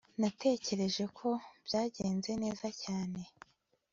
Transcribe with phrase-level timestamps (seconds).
[0.21, 1.29] Natekereje ko
[1.65, 3.21] byagenze neza cyane